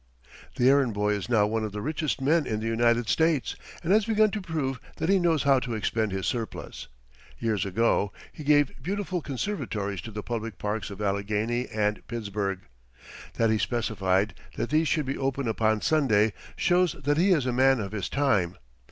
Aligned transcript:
The 0.55 0.67
errand 0.67 0.95
boy 0.95 1.13
is 1.13 1.29
now 1.29 1.45
one 1.45 1.63
of 1.63 1.73
the 1.73 1.79
richest 1.83 2.19
men 2.21 2.47
in 2.47 2.59
the 2.59 2.65
United 2.65 3.07
States 3.07 3.55
and 3.83 3.93
has 3.93 4.05
begun 4.05 4.31
to 4.31 4.41
prove 4.41 4.79
that 4.97 5.09
he 5.09 5.19
knows 5.19 5.43
how 5.43 5.59
to 5.59 5.75
expend 5.75 6.11
his 6.11 6.25
surplus. 6.25 6.87
Years 7.37 7.67
ago 7.67 8.11
he 8.33 8.43
gave 8.43 8.81
beautiful 8.81 9.21
conservatories 9.21 10.01
to 10.01 10.09
the 10.09 10.23
public 10.23 10.57
parks 10.57 10.89
of 10.89 11.03
Allegheny 11.03 11.67
and 11.67 12.01
Pittsburgh. 12.07 12.61
That 13.35 13.51
he 13.51 13.59
specified 13.59 14.33
"that 14.55 14.71
these 14.71 14.87
should 14.87 15.05
be 15.05 15.19
open 15.19 15.47
upon 15.47 15.81
Sunday" 15.81 16.33
shows 16.55 16.93
that 16.93 17.17
he 17.17 17.29
is 17.29 17.45
a 17.45 17.53
man 17.53 17.79
of 17.79 17.91
his 17.91 18.09
time. 18.09 18.57